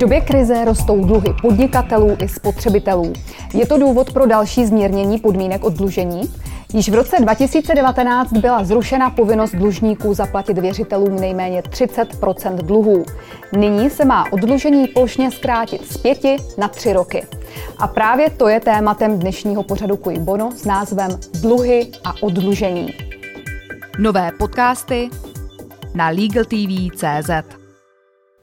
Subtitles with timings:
[0.00, 3.12] době krize rostou dluhy podnikatelů i spotřebitelů.
[3.54, 6.22] Je to důvod pro další zmírnění podmínek oddlužení?
[6.72, 13.04] Již v roce 2019 byla zrušena povinnost dlužníků zaplatit věřitelům nejméně 30% dluhů.
[13.56, 17.26] Nyní se má oddlužení plošně zkrátit z pěti na tři roky.
[17.78, 21.10] A právě to je tématem dnešního pořadu Kuj Bono s názvem
[21.40, 22.94] Dluhy a oddlužení.
[23.98, 25.10] Nové podcasty
[25.94, 27.59] na LegalTV.cz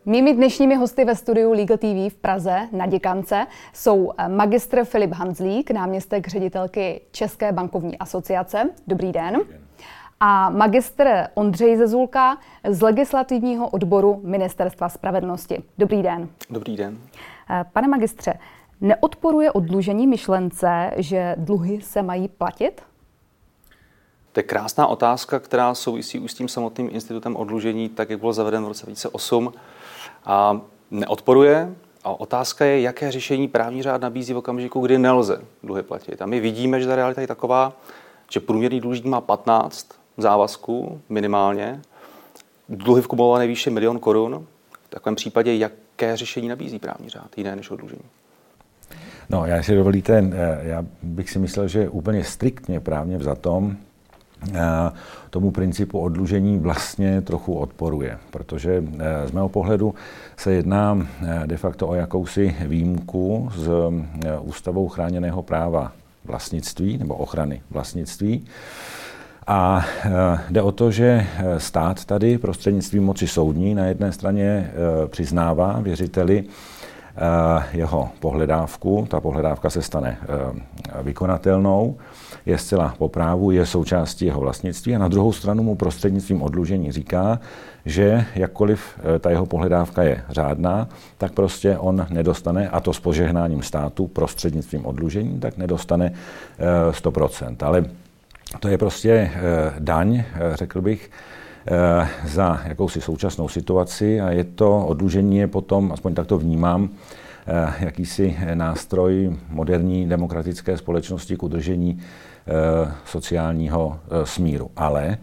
[0.09, 5.11] Mými dnešními hosty ve studiu Legal TV v Praze na Děkance jsou eh, magistr Filip
[5.11, 8.69] Hanzlík, náměstek ředitelky České bankovní asociace.
[8.87, 9.41] Dobrý den.
[10.19, 12.37] A magistr Ondřej Zezulka
[12.69, 15.63] z legislativního odboru Ministerstva spravedlnosti.
[15.77, 16.29] Dobrý den.
[16.49, 16.97] Dobrý den.
[17.49, 18.33] Eh, pane magistře,
[18.81, 22.81] neodporuje odlužení myšlence, že dluhy se mají platit?
[24.31, 28.33] To je krásná otázka, která souvisí už s tím samotným institutem odlužení, tak jak bylo
[28.33, 29.53] zaveden v roce 2008
[30.27, 31.75] a neodporuje.
[32.03, 36.21] A otázka je, jaké řešení právní řád nabízí v okamžiku, kdy nelze dluhy platit.
[36.21, 37.73] A my vidíme, že ta realita je taková,
[38.31, 39.87] že průměrný dlužník má 15
[40.17, 41.81] závazků minimálně,
[42.69, 44.45] dluhy v kumulované výše milion korun.
[44.87, 48.03] V takovém případě, jaké řešení nabízí právní řád, jiné než odlužení?
[49.29, 53.77] No, já si dovolíte, eh, já bych si myslel, že úplně striktně právně vzatom
[55.29, 59.95] tomu principu odlužení vlastně trochu odporuje, protože eh, z mého pohledu
[60.37, 63.69] se jedná eh, de facto o jakousi výjimku z
[64.25, 65.91] eh, ústavou chráněného práva
[66.25, 68.45] vlastnictví nebo ochrany vlastnictví.
[69.49, 69.85] A
[70.49, 71.27] jde o to, že
[71.57, 74.71] stát tady prostřednictvím moci soudní na jedné straně
[75.07, 76.43] přiznává věřiteli
[77.71, 80.17] jeho pohledávku, ta pohledávka se stane
[81.01, 81.97] vykonatelnou,
[82.45, 86.91] je zcela po právu, je součástí jeho vlastnictví a na druhou stranu mu prostřednictvím odlužení
[86.91, 87.39] říká,
[87.85, 90.87] že jakkoliv eh, ta jeho pohledávka je řádná,
[91.17, 96.13] tak prostě on nedostane, a to s požehnáním státu prostřednictvím odlužení, tak nedostane
[96.91, 97.55] 100%.
[97.61, 97.85] Eh, Ale
[98.59, 101.11] to je prostě eh, daň, řekl bych,
[102.25, 106.89] za jakousi současnou situaci a je to odlužení je potom, aspoň tak to vnímám,
[107.79, 111.99] jakýsi nástroj moderní demokratické společnosti k udržení
[112.49, 114.71] Eh, sociálního eh, smíru.
[114.75, 115.17] Ale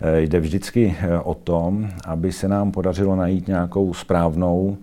[0.00, 4.76] eh, jde vždycky o tom, aby se nám podařilo najít nějakou správnou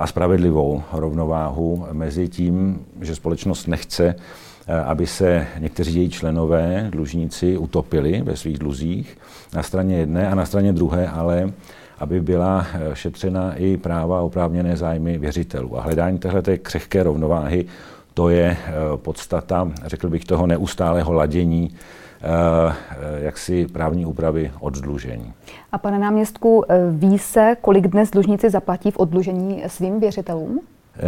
[0.00, 4.14] a spravedlivou rovnováhu mezi tím, že společnost nechce,
[4.84, 9.18] aby se někteří její členové, dlužníci, utopili ve svých dluzích
[9.54, 11.52] na straně jedné a na straně druhé, ale
[11.98, 15.78] aby byla šetřena i práva a oprávněné zájmy věřitelů.
[15.78, 17.66] A hledání téhle křehké rovnováhy
[18.14, 22.26] to je eh, podstata, řekl bych, toho neustálého ladění eh,
[22.90, 25.32] eh, jaksi právní úpravy oddlužení.
[25.72, 30.60] A pane náměstku, ví se, kolik dnes dlužníci zaplatí v oddlužení svým věřitelům?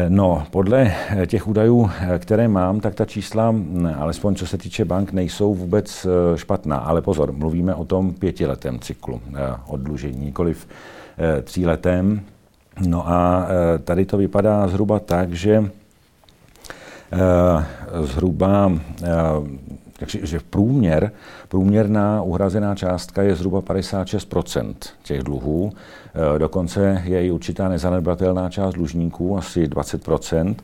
[0.09, 0.95] No, podle
[1.27, 6.07] těch údajů, které mám, tak ta čísla, hm, alespoň co se týče bank, nejsou vůbec
[6.35, 6.77] špatná.
[6.77, 9.21] Ale pozor, mluvíme o tom pětiletém cyklu
[9.67, 10.69] oddlužení, nikoliv
[11.43, 12.21] tříletém.
[12.87, 13.47] No a
[13.85, 15.71] tady to vypadá zhruba tak, že
[17.15, 17.65] Eh,
[18.07, 18.73] zhruba
[20.05, 21.13] takže eh, že v průměr,
[21.49, 25.73] průměrná uhrazená částka je zhruba 56% těch dluhů.
[25.75, 30.55] Eh, dokonce je i určitá nezanedbatelná část dlužníků, asi 20%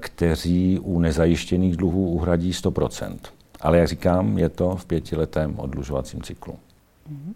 [0.00, 3.18] kteří u nezajištěných dluhů uhradí 100%
[3.60, 6.52] Ale jak říkám, je to v pětiletém odlužovacím cyklu.
[6.52, 7.34] Mm-hmm.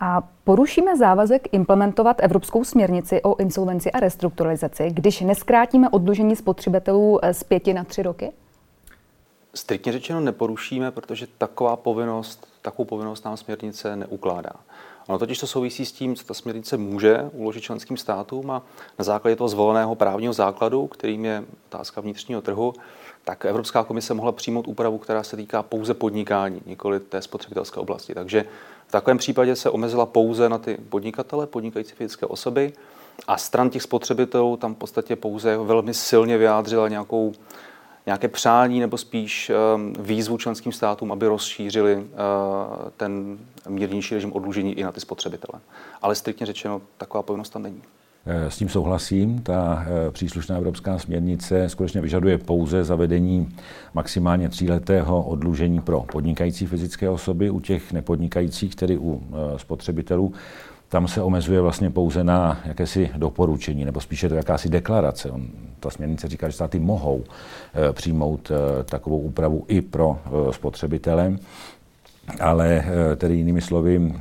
[0.00, 7.44] A porušíme závazek implementovat Evropskou směrnici o insolvenci a restrukturalizaci, když neskrátíme odlužení spotřebitelů z
[7.44, 8.32] pěti na tři roky?
[9.56, 14.50] Striktně řečeno neporušíme, protože taková povinnost, takovou povinnost nám směrnice neukládá.
[15.06, 18.62] Ono totiž to souvisí s tím, co ta směrnice může uložit členským státům a
[18.98, 22.74] na základě toho zvoleného právního základu, kterým je otázka vnitřního trhu,
[23.24, 28.14] tak Evropská komise mohla přijmout úpravu, která se týká pouze podnikání, nikoli té spotřebitelské oblasti.
[28.14, 28.44] Takže
[28.86, 32.72] v takovém případě se omezila pouze na ty podnikatele, podnikající fyzické osoby
[33.28, 37.32] a stran těch spotřebitelů tam v podstatě pouze velmi silně vyjádřila nějakou,
[38.06, 42.04] nějaké přání nebo spíš um, výzvu členským státům, aby rozšířili uh,
[42.96, 43.38] ten
[43.68, 45.60] mírnější režim odlužení i na ty spotřebitele.
[46.02, 47.82] Ale striktně řečeno, taková povinnost tam není.
[48.28, 49.42] Eh, s tím souhlasím.
[49.42, 53.56] Ta eh, příslušná evropská směrnice skutečně vyžaduje pouze zavedení
[53.94, 57.50] maximálně tříletého odlužení pro podnikající fyzické osoby.
[57.50, 60.32] U těch nepodnikajících, tedy u eh, spotřebitelů,
[60.88, 65.30] tam se omezuje vlastně pouze na jakési doporučení, nebo spíše to jakási deklarace.
[65.30, 65.46] On,
[65.80, 67.24] ta směrnice říká, že státy mohou
[67.92, 68.52] přijmout
[68.84, 70.18] takovou úpravu i pro
[70.50, 71.36] spotřebitele
[72.40, 72.84] ale
[73.16, 74.14] tedy jinými slovy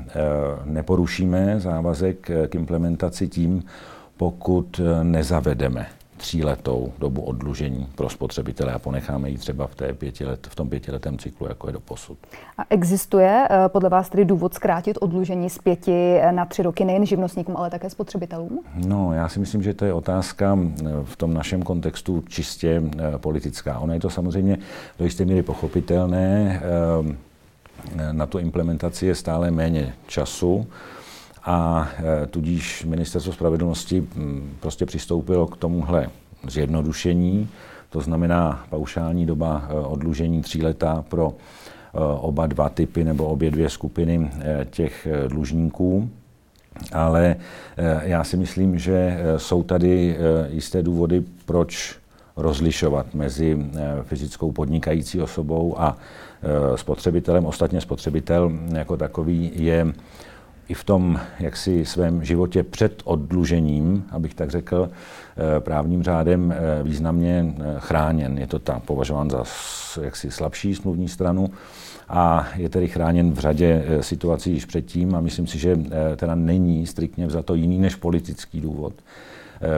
[0.65, 3.63] neporušíme závazek k implementaci tím,
[4.17, 5.88] pokud nezavedeme
[6.25, 11.18] tříletou dobu odlužení pro spotřebitele a ponecháme ji třeba v, té pětilet, v tom pětiletém
[11.18, 12.18] cyklu, jako je do posud.
[12.57, 17.06] A existuje eh, podle vás tedy důvod zkrátit odlužení z pěti na tři roky nejen
[17.06, 18.60] živnostníkům, ale také spotřebitelům?
[18.88, 23.18] No, já si myslím, že to je otázka eh, v tom našem kontextu čistě eh,
[23.18, 23.80] politická.
[23.80, 24.57] Ono je to samozřejmě
[25.00, 26.62] do jisté míry pochopitelné.
[28.12, 30.68] Na tu implementaci je stále méně času
[31.45, 31.89] a
[32.24, 34.07] e, tudíž ministerstvo spravedlnosti
[34.59, 36.09] prostě přistoupilo k tomuhle
[36.47, 37.50] zjednodušení,
[37.89, 43.51] to znamená paušální doba e, odlužení tří leta pro e, oba dva typy nebo obě
[43.51, 44.31] dvě skupiny
[44.69, 46.09] těch dlužníků.
[46.94, 47.36] Ale
[48.01, 50.18] já si myslím, že jsou tady
[50.50, 51.95] jisté důvody, proč
[52.38, 53.65] rozlišovat mezi
[54.03, 55.98] fyzickou podnikající osobou a
[56.75, 57.45] spotřebitelem.
[57.45, 59.94] Ostatně spotřebitel jako takový je
[60.69, 66.83] i v tom jaksi svém životě před oddlužením, abych tak řekl, eh, právním řádem eh,
[66.83, 68.38] významně eh, chráněn.
[68.38, 69.44] Je to ta považován za
[70.01, 71.50] jaksi slabší smluvní stranu
[72.09, 75.79] a je tedy chráněn v řadě situací již předtím a myslím si, že
[76.15, 78.94] teda není striktně vzato jiný než politický důvod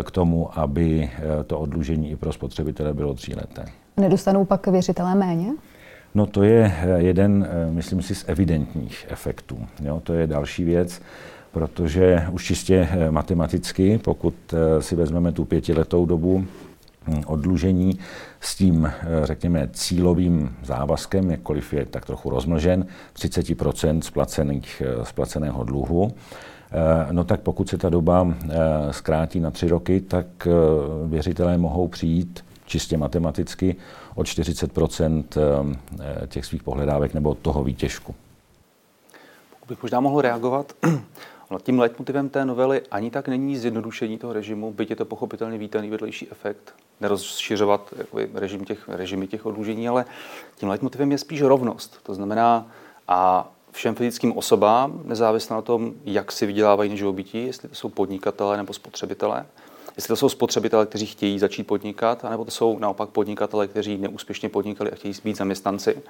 [0.03, 1.09] k tomu, aby
[1.47, 3.65] to odlužení i pro spotřebitele bylo tříleté.
[3.97, 5.53] Nedostanou pak věřitelé méně?
[6.17, 9.67] No to je eh, jeden, eh, myslím si, z evidentních efektů.
[9.83, 11.01] Jo, to je další věc,
[11.51, 14.33] protože už čistě eh, matematicky, pokud
[14.79, 16.45] si vezmeme tu pětiletou dobu
[17.07, 17.99] hm, odlužení
[18.39, 18.91] s tím,
[19.23, 23.45] řekněme, cílovým závazkem, jakkoliv je tak trochu rozmlžen, 30
[24.01, 26.11] splacených, splaceného dluhu,
[27.11, 28.33] No tak pokud se ta doba
[28.91, 30.47] zkrátí na tři roky, tak
[31.07, 33.75] věřitelé mohou přijít čistě matematicky
[34.15, 38.15] o 40 eh, těch svých pohledávek nebo toho výtěžku.
[39.49, 40.73] Pokud bych možná mohl reagovat,
[41.63, 45.89] tím leitmotivem té novely ani tak není zjednodušení toho režimu, byť je to pochopitelně vítaný
[45.89, 50.05] vedlejší efekt, nerozšiřovat jakoby, režim těch, režimy těch odlužení, ale
[50.55, 51.99] tím leitmotivem je spíš rovnost.
[52.03, 52.67] To znamená,
[53.07, 57.89] a všem fyzickým osobám, nezávisle na tom, jak si vydělávají na živobytí, jestli to jsou
[57.89, 59.45] podnikatelé nebo spotřebitelé,
[59.97, 64.49] Jestli to jsou spotřebitelé, kteří chtějí začít podnikat, anebo to jsou naopak podnikatele, kteří neúspěšně
[64.49, 66.01] podnikali a chtějí být zaměstnanci,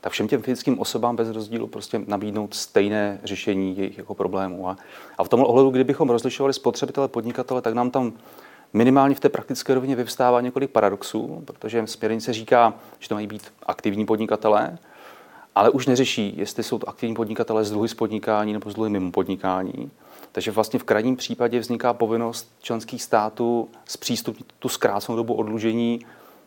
[0.00, 4.68] tak všem těm fyzickým osobám bez rozdílu prostě nabídnout stejné řešení jejich jako problémů.
[4.68, 4.76] A,
[5.18, 8.12] a v tomhle ohledu, kdybychom rozlišovali spotřebitele, podnikatele, tak nám tam
[8.72, 13.52] minimálně v té praktické rovině vyvstává několik paradoxů, protože směrnice říká, že to mají být
[13.66, 14.78] aktivní podnikatelé,
[15.54, 18.90] ale už neřeší, jestli jsou to aktivní podnikatelé z dluhy z podnikání nebo z dluhy
[18.90, 19.90] mimo podnikání.
[20.34, 26.00] Takže vlastně v krajním případě vzniká povinnost členských států zpřístupnit tu zkrácenou dobu odlužení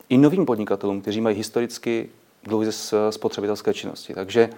[0.08, 2.08] i novým podnikatelům, kteří mají historicky
[2.42, 4.14] dluhy ze spotřebitelské činnosti.
[4.14, 4.50] Takže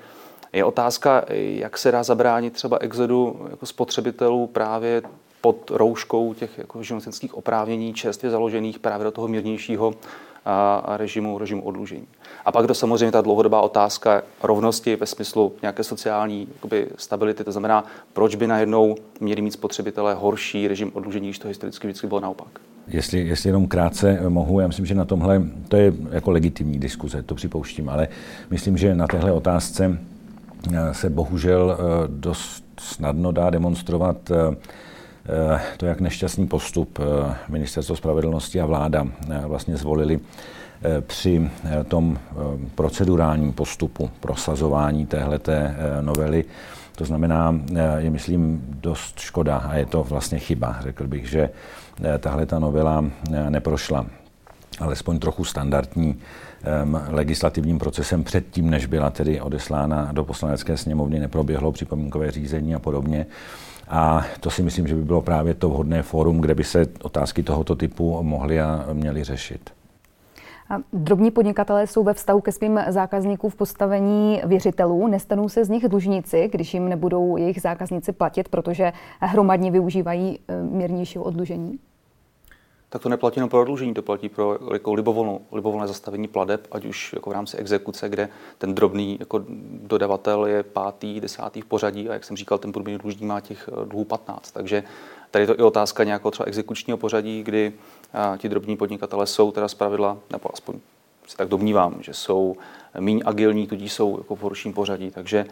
[0.53, 5.03] je otázka, jak se dá zabránit třeba exodu jako spotřebitelů právě
[5.41, 9.95] pod rouškou těch jako živnostenských oprávnění čerstvě založených právě do toho mírnějšího
[10.97, 12.07] režimu, režimu odlužení.
[12.45, 17.45] A pak to samozřejmě ta dlouhodobá otázka rovnosti ve smyslu nějaké sociální jakoby, stability.
[17.45, 22.07] To znamená, proč by najednou měli mít spotřebitelé horší režim odlužení, když to historicky vždycky
[22.07, 22.49] bylo naopak.
[22.89, 27.23] Jestli, jestli jenom krátce mohu, já myslím, že na tomhle, to je jako legitimní diskuze,
[27.23, 28.09] to připouštím, ale
[28.51, 29.99] myslím, že na téhle otázce
[30.75, 34.57] eh, se bohužel eh, dost snadno dá demonstrovat Eh,
[35.77, 40.21] to, jak nešťastný postup eh, Ministerstvo spravedlnosti a vláda eh, vlastně zvolili
[41.01, 41.51] při
[41.89, 42.19] tom
[42.75, 46.45] procedurálním postupu prosazování téhleté novely.
[46.97, 47.61] To znamená,
[47.99, 51.51] je myslím dost škoda a je to vlastně chyba, řekl bych, že
[52.19, 53.05] tahle ta novela
[53.49, 54.07] neprošla
[54.79, 56.17] alespoň trochu standardní
[57.09, 63.27] legislativním procesem předtím, než byla tedy odeslána do poslanecké sněmovny, neproběhlo připomínkové řízení a podobně.
[63.91, 67.43] A to si myslím, že by bylo právě to vhodné fórum, kde by se otázky
[67.43, 69.71] tohoto typu mohly a měly řešit.
[70.71, 75.07] A drobní podnikatelé jsou ve vztahu ke svým zákazníkům v postavení věřitelů.
[75.07, 80.63] Nestanou se z nich dlužníci, když jim nebudou jejich zákazníci platit, protože hromadně využívají eh,
[80.63, 81.79] mírnějšího odlužení?
[82.91, 84.95] Tak to neplatí jenom pro odlužení, to platí pro jako
[85.53, 88.29] libovolné zastavení pladeb, ať už jako v rámci exekuce, kde
[88.59, 92.99] ten drobný jako dodavatel je pátý, desátý v pořadí a jak jsem říkal, ten průměrný
[92.99, 94.51] dlužník má těch eh, dluhů 15.
[94.51, 94.85] Takže
[95.31, 97.73] tady je to i otázka nějakého třeba exekučního pořadí, kdy
[98.15, 100.75] eh, ti drobní podnikatele jsou teda zpravidla, nebo aspoň
[101.27, 102.57] si tak domnívám, že jsou
[102.99, 105.11] méně agilní, tudíž jsou jako v horším pořadí.
[105.11, 105.47] Takže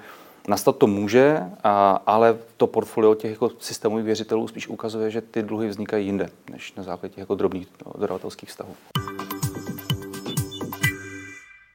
[0.49, 5.43] Nastat to může, a, ale to portfolio těch jako systémových věřitelů spíš ukazuje, že ty
[5.43, 8.71] dluhy vznikají jinde, než na základě těch jako drobných no, dodavatelských vztahů.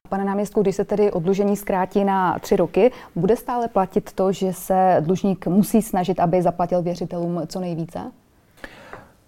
[0.08, 4.52] Pane náměstku, když se tedy odlužení zkrátí na tři roky, bude stále platit to, že
[4.52, 7.98] se dlužník musí snažit, aby zaplatil věřitelům co nejvíce?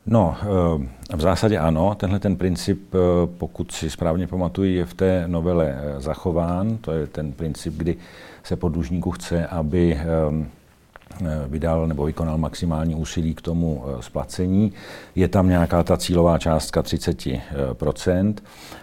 [0.07, 0.37] No,
[1.17, 1.95] v zásadě ano.
[1.95, 2.95] Tenhle ten princip,
[3.39, 6.77] pokud si správně pamatuju, je v té novele zachován.
[6.77, 7.97] To je ten princip, kdy
[8.47, 9.99] se po dlužníku chce, aby
[11.25, 14.73] Eh, vydal nebo vykonal maximální úsilí k tomu eh, splacení.
[15.15, 18.35] Je tam nějaká ta cílová částka 30%,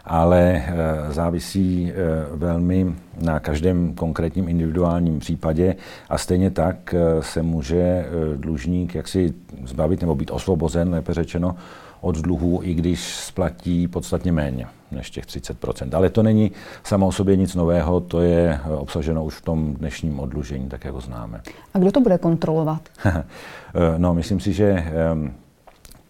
[0.05, 0.73] ale eh,
[1.13, 1.91] závisí
[2.31, 5.75] velmi na každém konkrétním individuálním případě
[6.09, 8.05] a stejně tak se může
[8.35, 9.33] dlužník jaksi
[9.65, 11.55] zbavit nebo být osvobozen, lépe řečeno,
[12.01, 16.51] od dluhu, i když splatí podstatně méně než těch 30 Ale to není
[16.83, 20.93] samo o sobě nic nového, to je obsaženo už v tom dnešním odlužení, tak jak
[20.93, 21.41] ho známe.
[21.73, 22.81] A kdo to bude kontrolovat?
[23.97, 25.33] no, myslím si, že ehm,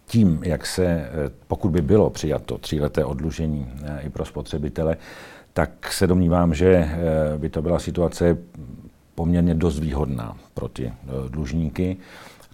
[0.06, 1.10] tím, jak se, eh,
[1.46, 4.96] pokud by bylo přijato tříleté odlužení eh, i pro spotřebitele,
[5.52, 8.38] tak se domnívám, že eh, by to byla situace
[9.14, 10.92] poměrně dost výhodná pro ty
[11.28, 11.96] dlužníky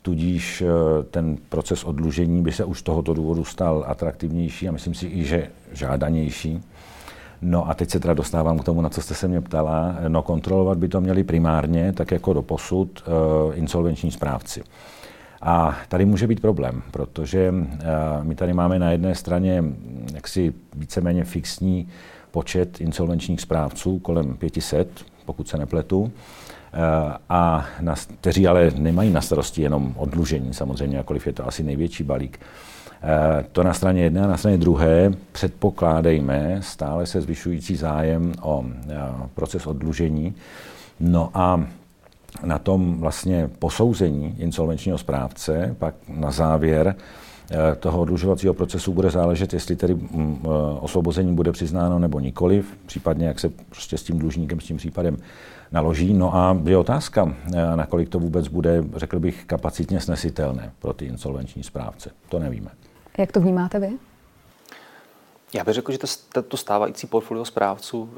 [0.02, 0.66] tudíž eh,
[1.10, 5.24] ten proces odlužení by se už z tohoto důvodu stal atraktivnější a myslím si i,
[5.24, 6.62] že žádanější.
[7.42, 9.96] No a teď se teda dostávám k tomu, na co jste se mě ptala.
[10.08, 14.62] No kontrolovat by to měli primárně, tak jako do posud, eh, insolvenční správci.
[15.42, 17.86] A tady může být problém, protože eh,
[18.22, 19.64] my tady máme na jedné straně
[20.14, 21.88] jaksi víceméně fixní
[22.30, 24.88] počet insolvenčních správců, kolem 500,
[25.24, 26.12] pokud se nepletu.
[26.72, 31.62] Eh, a na, kteří ale nemají na starosti jenom odlužení, samozřejmě, jakkoliv je to asi
[31.62, 32.40] největší balík.
[33.02, 38.64] Eh, to na straně jedné a na straně druhé předpokládejme stále se zvyšující zájem o
[38.88, 38.96] eh,
[39.34, 40.34] proces odlužení.
[41.00, 41.64] No a
[42.44, 46.94] na tom vlastně posouzení insolvenčního správce pak na závěr
[47.80, 50.46] toho odlužovacího procesu bude záležet, jestli tedy mm,
[50.80, 55.16] osvobození bude přiznáno nebo nikoliv, případně jak se prostě s tím dlužníkem, s tím případem
[55.72, 56.14] naloží.
[56.14, 61.04] No a je otázka, eh, nakolik to vůbec bude, řekl bych, kapacitně snesitelné pro ty
[61.04, 62.10] insolvenční správce.
[62.28, 62.70] To nevíme.
[63.18, 63.90] Jak to vnímáte vy?
[65.54, 65.98] Já bych řekl, že
[66.32, 68.10] to, to stávající portfolio správců,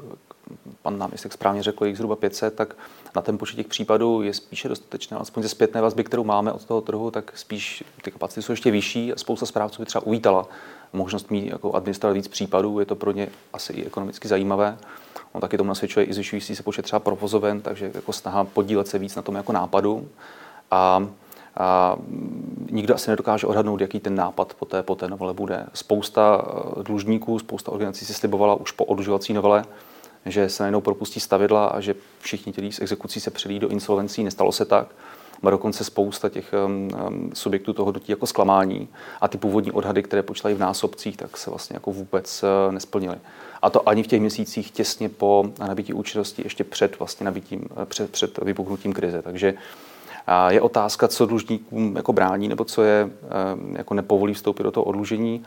[0.81, 2.75] pan náměstek správně řekl, jich zhruba 500, tak
[3.15, 6.65] na ten počet těch případů je spíše dostatečné, alespoň ze zpětné vazby, kterou máme od
[6.65, 10.47] toho trhu, tak spíš ty kapacity jsou ještě vyšší a spousta správců by třeba uvítala
[10.93, 14.77] možnost mít jako administrovat víc případů, je to pro ně asi i ekonomicky zajímavé.
[15.31, 18.99] On taky tomu nasvědčuje i zvyšující se počet třeba provozoven, takže jako snaha podílet se
[18.99, 20.07] víc na tom jako nápadu.
[20.71, 21.07] A,
[21.57, 21.95] a
[22.71, 25.65] nikdo asi nedokáže odhadnout, jaký ten nápad po té, po té novele bude.
[25.73, 29.65] Spousta eh, dlužníků, spousta organizací si slibovala už po odlužovací novele,
[30.25, 34.23] že se najednou propustí stavidla a že všichni ti z exekucí se přelí do insolvencí.
[34.23, 34.87] Nestalo se tak.
[35.41, 38.89] Má dokonce spousta těch um, subjektů toho dotí jako zklamání
[39.21, 43.15] a ty původní odhady, které počítají v násobcích, tak se vlastně jako vůbec uh, nesplnily.
[43.61, 48.11] A to ani v těch měsících těsně po nabití účinnosti, ještě před vlastně nabitím, před,
[48.11, 49.21] před vypuknutím krize.
[49.21, 49.53] Takže
[50.49, 53.09] je otázka, co dlužníkům jako brání, nebo co je
[53.77, 55.45] jako nepovolí vstoupit do toho odlužení.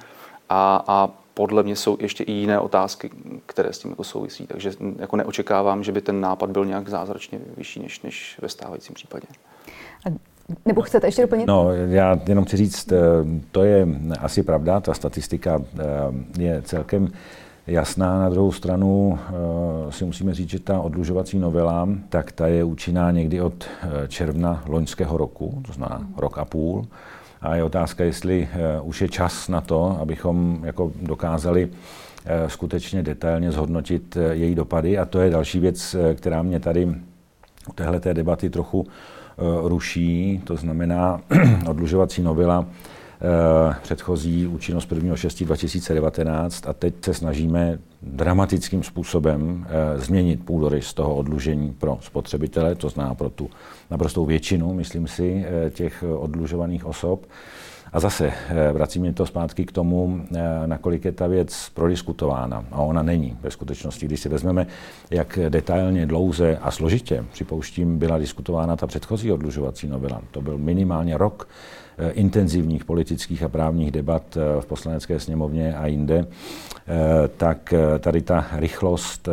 [0.49, 3.11] A, a podle mě jsou ještě i jiné otázky,
[3.47, 4.47] které s tím jako souvisí.
[4.47, 8.95] Takže jako neočekávám, že by ten nápad byl nějak zázračně vyšší než, než ve stávajícím
[8.95, 9.27] případě.
[10.65, 11.47] Nebo chcete ještě doplnit?
[11.47, 12.99] No, já jenom chci říct, eh,
[13.53, 13.89] to je
[14.21, 17.09] asi pravda, ta statistika eh, je celkem
[17.67, 18.19] jasná.
[18.19, 23.11] Na druhou stranu uh, si musíme říct, že ta odlužovací novela, tak ta je účinná
[23.11, 23.65] někdy od
[24.09, 26.87] června loňského roku, to znamená rok a půl.
[27.47, 28.49] A je otázka, jestli
[28.81, 31.71] uh, už je čas na to, abychom jako dokázali
[32.47, 34.99] skutečně detailně zhodnotit její dopady.
[34.99, 36.87] A to je další věc, která mě tady
[37.69, 38.87] u téhle debaty trochu
[39.63, 40.41] ruší.
[40.45, 41.21] To znamená
[41.69, 42.96] odlužovací novela Eh,
[43.83, 51.99] předchozí účinnost 1.6.2019 a teď se snažíme dramatickým způsobem eh, změnit půdorys toho odlužení pro
[52.01, 53.51] spotřebitele, to zná pro tu
[53.91, 57.27] naprostou většinu, myslím si, eh, těch odlužovaných osob.
[57.93, 58.33] A zase
[58.73, 60.21] vracím mě to zpátky k tomu,
[60.67, 62.65] nakolik je ta věc prodiskutována.
[62.73, 64.07] A ona není ve skutečnosti.
[64.07, 64.67] Když si vezmeme,
[65.11, 70.23] jak detailně, dlouze a složitě, připouštím, byla diskutována ta předchozí odlužovací novela.
[70.31, 75.87] To byl minimálně rok Eh, intenzivních politických a právních debat eh, v poslanecké sněmovně a
[75.87, 79.29] jinde, eh, tak tady ta rychlost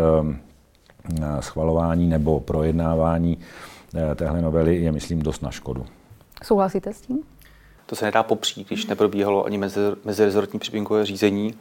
[1.39, 3.37] schvalování nebo projednávání
[4.15, 5.85] téhle novely je, myslím, dost na škodu.
[6.43, 7.19] Souhlasíte s tím?
[7.85, 9.57] To se nedá popřít, když neprobíhalo ani
[10.03, 11.55] mezirezortní připomínkové řízení.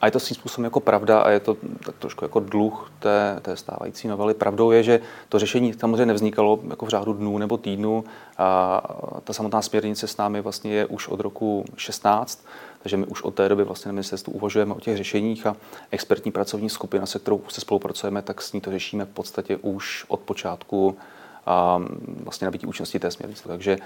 [0.00, 3.38] A je to svým způsobem jako pravda a je to tak trošku jako dluh té,
[3.42, 4.34] té stávající novely.
[4.34, 8.04] Pravdou je, že to řešení samozřejmě nevznikalo jako v řádu dnů nebo týdnů.
[8.38, 8.82] A
[9.24, 12.46] ta samotná směrnice s námi vlastně je už od roku 16,
[12.82, 15.56] takže my už od té doby vlastně na ministerstvu uvažujeme o těch řešeních a
[15.90, 20.04] expertní pracovní skupina, se kterou se spolupracujeme, tak s ní to řešíme v podstatě už
[20.08, 20.96] od počátku
[21.46, 21.82] a
[22.24, 23.48] vlastně nabití účinnosti té směrnice.
[23.48, 23.78] Takže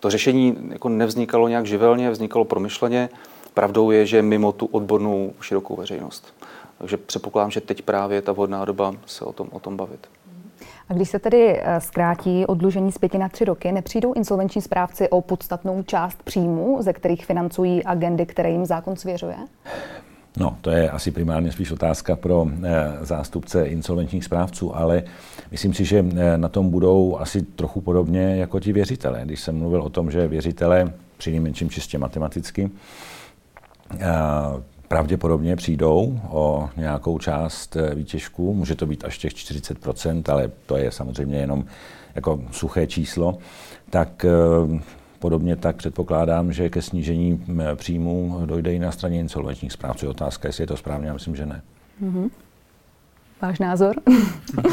[0.00, 3.08] to řešení jako nevznikalo nějak živelně, vznikalo promyšleně.
[3.54, 6.34] Pravdou je, že mimo tu odbornou širokou veřejnost.
[6.78, 10.06] Takže předpokládám, že teď právě je ta vhodná doba se o tom, o tom bavit.
[10.88, 15.08] A když se tedy eh, zkrátí odlužení z pěti na tři roky, nepřijdou insolvenční správci
[15.08, 19.36] o podstatnou část příjmu, ze kterých financují agendy, které jim zákon svěřuje?
[20.36, 25.02] No, to je asi primárně spíš otázka pro e, zástupce insolvenčních správců, ale
[25.50, 29.20] myslím si, že e, na tom budou asi trochu podobně jako ti věřitelé.
[29.24, 32.70] Když jsem mluvil o tom, že věřitelé, při nejmenším čistě matematicky,
[33.98, 34.06] e,
[34.88, 38.54] pravděpodobně přijdou o nějakou část výtěžku.
[38.54, 41.64] Může to být až těch 40%, ale to je samozřejmě jenom
[42.14, 43.38] jako suché číslo.
[43.90, 44.26] Tak
[45.18, 47.44] Podobně tak předpokládám, že ke snížení
[47.74, 50.08] příjmů dojde i na straně insolvenčních správců.
[50.08, 51.62] Otázka, jestli je to správně, já myslím, že ne.
[52.02, 52.30] Mm-hmm.
[53.42, 53.94] Váš názor?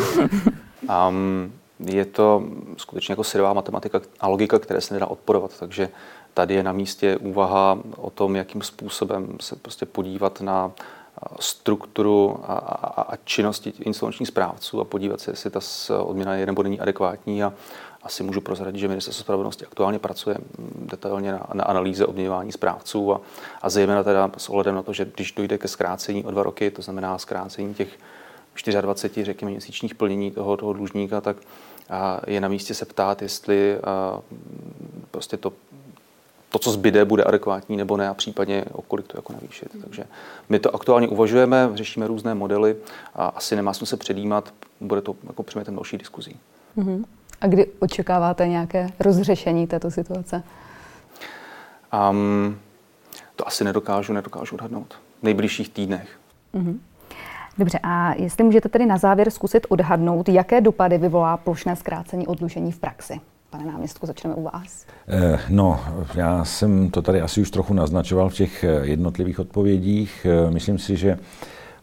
[1.10, 2.44] um, je to
[2.78, 5.90] skutečně jako syrová matematika a logika, které se nedá odporovat, takže
[6.34, 10.72] tady je na místě úvaha o tom, jakým způsobem se prostě podívat na
[11.40, 15.60] strukturu a, a, a činnosti insolvenčních správců a podívat se, jestli ta
[16.00, 17.54] odměna je nebo není adekvátní a,
[18.03, 20.38] asi můžu prozradit, že Ministerstvo spravedlnosti aktuálně pracuje
[20.75, 23.22] detailně na, na analýze odměňování správců a,
[23.62, 26.72] a zejména teda s ohledem na to, že když dojde ke zkrácení o dva roky,
[26.72, 27.89] to znamená zkrácení těch
[28.81, 31.38] 24, řekněme, měsíčních plnění toho, toho dlužníka, tak
[31.89, 34.19] a je na místě se ptát, jestli a,
[35.12, 35.53] prostě to,
[36.50, 39.69] to, co zbyde, bude adekvátní nebo ne a případně o kolik to jako navýšit.
[39.81, 40.03] Takže
[40.50, 42.75] my to aktuálně uvažujeme, řešíme různé modely
[43.15, 46.39] a asi nemá smysl předjímat, bude to jako předmětem další diskuzí.
[46.77, 47.05] Mm-hmm.
[47.44, 50.44] A kdy očekáváte nějaké rozřešení této situace?
[52.12, 52.58] Um,
[53.36, 54.94] to asi nedokážu, nedokážu odhadnout.
[55.20, 56.20] V nejbližších týdnech.
[56.54, 56.78] Mm-hmm.
[57.58, 62.72] Dobře, a jestli můžete tedy na závěr zkusit odhadnout, jaké dopady vyvolá plošné zkrácení odlužení
[62.72, 63.20] v praxi?
[63.50, 64.86] Pane náměstku, začneme u vás.
[65.08, 65.80] Eh, no,
[66.16, 70.28] já jsem to tady asi už trochu naznačoval v těch eh, jednotlivých odpovědích.
[70.30, 71.18] Eh, myslím si, že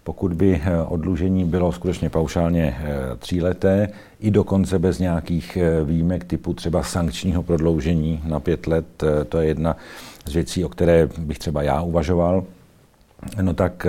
[0.05, 3.89] pokud by eh, odlužení bylo skutečně paušálně eh, tříleté,
[4.21, 8.87] i dokonce bez nějakých eh, výjimek typu třeba sankčního prodloužení na pět let,
[9.29, 9.77] to je jedna
[10.27, 12.45] z věcí, o které bych třeba já uvažoval,
[13.43, 13.87] no tak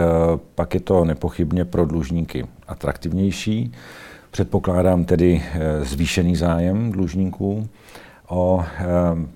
[0.55, 3.71] pak je to nepochybně pro dlužníky atraktivnější.
[4.31, 5.43] Předpokládám tedy
[5.81, 7.67] zvýšený zájem dlužníků
[8.27, 8.63] o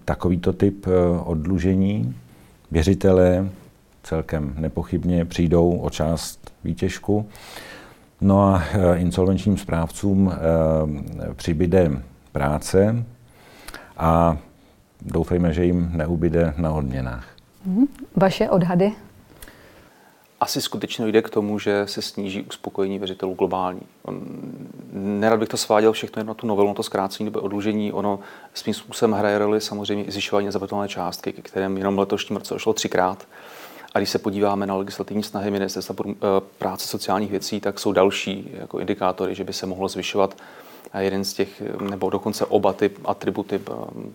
[0.05, 0.87] takovýto typ
[1.23, 2.15] odlužení.
[2.71, 3.49] Věřitelé
[4.03, 7.29] celkem nepochybně přijdou o část výtěžku.
[8.21, 12.01] No a eh, insolvenčním správcům eh, přibyde
[12.31, 13.05] práce
[13.97, 14.37] a
[15.01, 17.27] doufejme, že jim neubyde na odměnách.
[17.65, 17.85] Mhm.
[18.15, 18.91] Vaše odhady?
[20.39, 23.81] Asi skutečně jde k tomu, že se sníží uspokojení věřitelů globální.
[24.03, 24.21] On,
[24.93, 27.93] nerad bych to sváděl všechno jen na tu novelu, na to zkrácení doby odlužení.
[27.93, 28.19] Ono
[28.53, 32.73] svým způsobem hraje roli samozřejmě i zvyšování nezaplatitelné částky, ke kterém jenom letošním roce došlo
[32.73, 33.27] třikrát.
[33.95, 36.15] A když se podíváme na legislativní snahy Ministerstva eh,
[36.57, 40.37] práce sociálních věcí, tak jsou další jako indikátory, že by se mohlo zvyšovat
[40.93, 43.61] eh, jeden z těch, eh, nebo dokonce oba ty atributy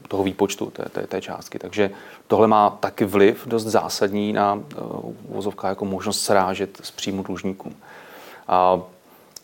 [0.08, 1.58] toho výpočtu té, té, té částky.
[1.58, 1.90] Takže
[2.26, 4.62] tohle má taky vliv dost zásadní na
[5.28, 7.76] uvozovka jako možnost srážet z příjmu dlužníkům.
[8.48, 8.80] A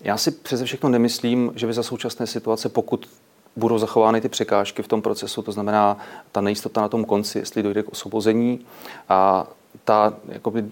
[0.00, 3.08] já si přeze všechno nemyslím, že by za současné situace, pokud
[3.56, 5.96] budou zachovány ty překážky v tom procesu, to znamená
[6.32, 8.66] ta nejistota na tom konci, jestli dojde k osvobození
[9.08, 9.46] a
[9.84, 10.64] ta jakoby,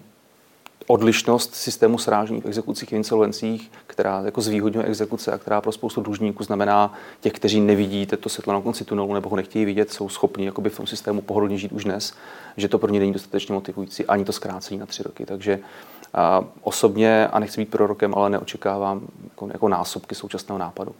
[0.87, 6.01] odlišnost systému srážení v exekucích a insolvencích, která jako zvýhodňuje exekuce a která pro spoustu
[6.01, 10.09] dlužníků znamená těch, kteří nevidí to světlo na konci tunelu nebo ho nechtějí vidět, jsou
[10.09, 12.13] schopni jakoby v tom systému pohodlně žít už dnes,
[12.57, 15.25] že to pro ně není dostatečně motivující, ani to zkrácení na tři roky.
[15.25, 15.59] Takže
[16.13, 20.95] a osobně, a nechci být prorokem, ale neočekávám jako, jako násobky současného nápadu.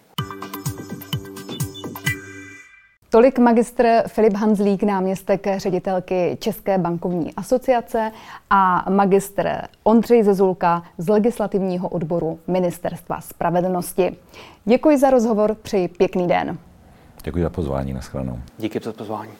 [3.15, 8.11] Tolik magistr Filip Hanzlík, náměstek ředitelky České bankovní asociace
[8.49, 14.17] a magistr Ondřej Zezulka z legislativního odboru Ministerstva spravedlnosti.
[14.65, 16.57] Děkuji za rozhovor, přeji pěkný den.
[17.23, 18.39] Děkuji za pozvání, nashledanou.
[18.57, 19.31] Díky za pozvání.